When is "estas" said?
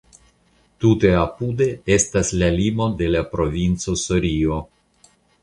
1.97-2.31